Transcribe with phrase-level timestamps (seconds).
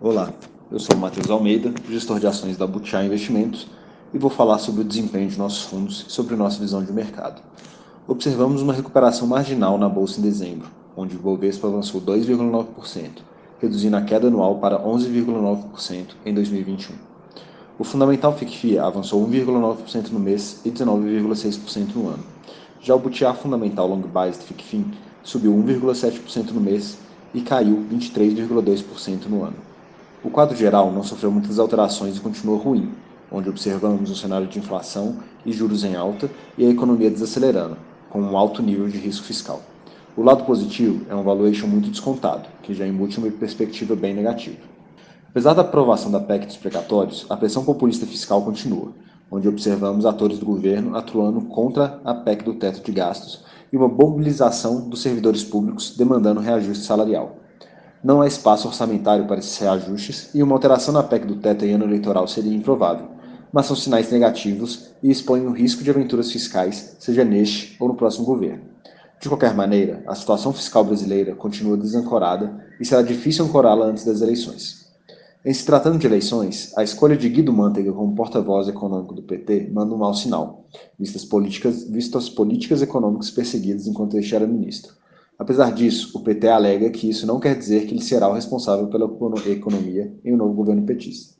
[0.00, 0.32] Olá,
[0.70, 3.66] eu sou o Matheus Almeida, gestor de ações da Butiá Investimentos,
[4.12, 7.40] e vou falar sobre o desempenho de nossos fundos e sobre nossa visão de mercado.
[8.06, 13.22] Observamos uma recuperação marginal na bolsa em dezembro, onde o Bovespa avançou 2,9%,
[13.60, 16.94] reduzindo a queda anual para 11,9% em 2021.
[17.78, 22.24] O fundamental FICFIA avançou 1,9% no mês e 19,6% no ano.
[22.80, 24.92] Já o Butiá Fundamental Long Biased FICFIN
[25.24, 26.98] subiu 1,7% no mês
[27.32, 29.56] e caiu 23,2% no ano.
[30.22, 32.92] O quadro geral não sofreu muitas alterações e continua ruim,
[33.32, 37.76] onde observamos um cenário de inflação e juros em alta e a economia desacelerando,
[38.10, 39.60] com um alto nível de risco fiscal.
[40.16, 44.58] O lado positivo é um valuation muito descontado, que já embute uma perspectiva bem negativa.
[45.28, 48.92] Apesar da aprovação da PEC dos precatórios, a pressão populista fiscal continua,
[49.28, 53.42] onde observamos atores do governo atuando contra a PEC do teto de gastos
[53.74, 57.44] e uma mobilização dos servidores públicos demandando reajuste salarial
[58.04, 61.72] não há espaço orçamentário para esses reajustes e uma alteração na PEC do teto em
[61.72, 63.08] ano eleitoral seria improvável,
[63.50, 67.94] mas são sinais negativos e expõem o risco de aventuras fiscais, seja neste ou no
[67.94, 68.64] próximo governo.
[69.18, 74.20] De qualquer maneira, a situação fiscal brasileira continua desancorada e será difícil ancorá-la antes das
[74.20, 74.83] eleições.
[75.46, 79.68] Em se tratando de eleições, a escolha de Guido Mantega como porta-voz econômico do PT
[79.70, 80.64] manda um mau sinal,
[80.98, 84.94] vistas, políticas, vistas as políticas econômicas perseguidas enquanto este era ministro.
[85.38, 88.86] Apesar disso, o PT alega que isso não quer dizer que ele será o responsável
[88.86, 89.04] pela
[89.46, 91.34] economia em um novo governo petista.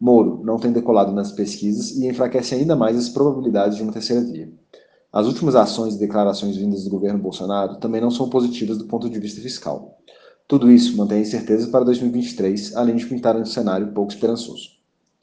[0.00, 4.22] Moro não tem decolado nas pesquisas e enfraquece ainda mais as probabilidades de uma terceira
[4.22, 4.50] via.
[5.12, 9.10] As últimas ações e declarações vindas do governo Bolsonaro também não são positivas do ponto
[9.10, 9.98] de vista fiscal.
[10.46, 14.70] Tudo isso mantém incertezas para 2023, além de pintar um cenário pouco esperançoso.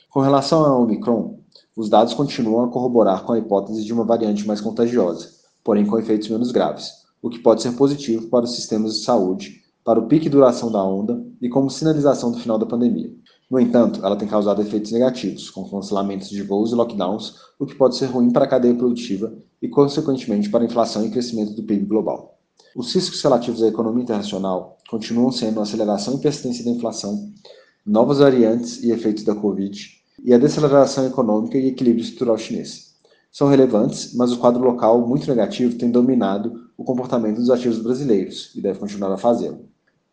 [0.09, 1.39] Com relação à Omicron,
[1.75, 5.30] os dados continuam a corroborar com a hipótese de uma variante mais contagiosa,
[5.64, 9.61] porém com efeitos menos graves o que pode ser positivo para os sistemas de saúde,
[9.83, 13.14] para o pique e duração da onda e como sinalização do final da pandemia.
[13.49, 17.76] No entanto, ela tem causado efeitos negativos, com cancelamentos de voos e lockdowns, o que
[17.76, 21.64] pode ser ruim para a cadeia produtiva e, consequentemente, para a inflação e crescimento do
[21.64, 22.39] PIB global.
[22.76, 27.31] Os riscos relativos à economia internacional continuam sendo a aceleração e persistência da inflação,
[27.85, 29.89] novas variantes e efeitos da Covid
[30.21, 32.91] e a deceleração econômica e equilíbrio estrutural chinês.
[33.31, 38.52] São relevantes, mas o quadro local muito negativo tem dominado o comportamento dos ativos brasileiros
[38.53, 39.61] e deve continuar a fazê-lo.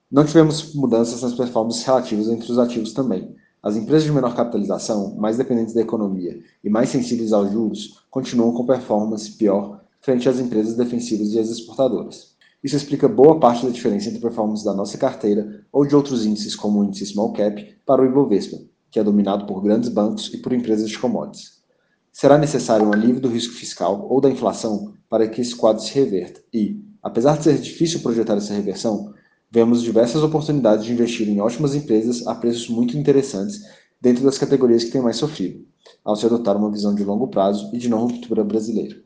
[0.08, 3.34] Não tivemos mudanças nas performances relativas entre os ativos também.
[3.60, 8.52] As empresas de menor capitalização, mais dependentes da economia e mais sensíveis aos juros, continuam
[8.52, 12.37] com performance pior frente às empresas defensivas e às exportadoras.
[12.62, 16.56] Isso explica boa parte da diferença entre performance da nossa carteira ou de outros índices,
[16.56, 18.58] como o índice Small Cap, para o Ibovespa,
[18.90, 21.58] que é dominado por grandes bancos e por empresas de commodities.
[22.12, 25.94] Será necessário um alívio do risco fiscal ou da inflação para que esse quadro se
[25.94, 29.14] reverta e, apesar de ser difícil projetar essa reversão,
[29.48, 33.60] vemos diversas oportunidades de investir em ótimas empresas a preços muito interessantes
[34.00, 35.64] dentro das categorias que têm mais sofrido,
[36.04, 38.96] ao se adotar uma visão de longo prazo e de não ruptura brasileira.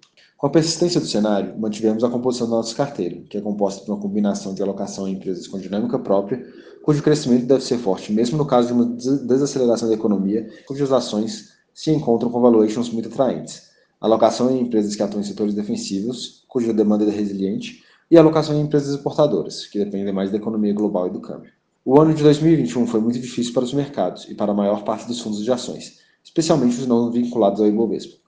[0.42, 3.92] Com a persistência do cenário, mantivemos a composição da nossa carteira, que é composta por
[3.92, 6.44] uma combinação de alocação em empresas com dinâmica própria,
[6.82, 11.50] cujo crescimento deve ser forte mesmo no caso de uma desaceleração da economia, cujas ações
[11.72, 13.70] se encontram com valuations muito atraentes
[14.00, 18.62] alocação em empresas que atuam em setores defensivos, cuja demanda é resiliente, e alocação em
[18.62, 21.52] empresas exportadoras, que dependem mais da economia global e do câmbio.
[21.84, 25.06] O ano de 2021 foi muito difícil para os mercados e para a maior parte
[25.06, 28.21] dos fundos de ações, especialmente os não vinculados ao Ibovespa,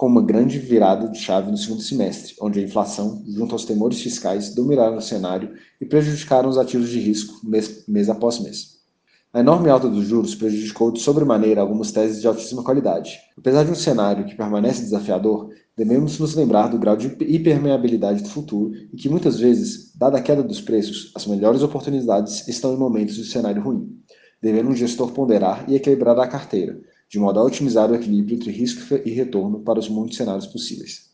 [0.00, 4.00] com uma grande virada de chave no segundo semestre, onde a inflação, junto aos temores
[4.00, 8.78] fiscais, dominaram o cenário e prejudicaram os ativos de risco mês, mês após mês.
[9.30, 13.18] A enorme alta dos juros prejudicou de sobremaneira algumas teses de altíssima qualidade.
[13.36, 18.30] Apesar de um cenário que permanece desafiador, devemos nos lembrar do grau de hipermeabilidade do
[18.30, 22.78] futuro e que muitas vezes, dada a queda dos preços, as melhores oportunidades estão em
[22.78, 24.00] momentos de cenário ruim,
[24.40, 28.52] devendo um gestor ponderar e equilibrar a carteira, de modo a otimizar o equilíbrio entre
[28.52, 31.10] risco e retorno para os muitos cenários possíveis.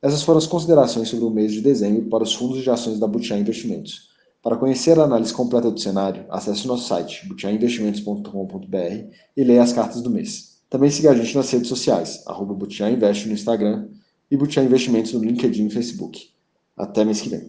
[0.00, 3.06] Essas foram as considerações sobre o mês de dezembro para os fundos de ações da
[3.06, 4.10] Butiá Investimentos.
[4.40, 9.72] Para conhecer a análise completa do cenário, acesse o nosso site, butiainvestimentos.com.br e leia as
[9.72, 10.58] cartas do mês.
[10.70, 13.88] Também siga a gente nas redes sociais, arroba Invest no Instagram
[14.30, 16.28] e Butiá Investimentos no LinkedIn e Facebook.
[16.76, 17.46] Até mês que vem.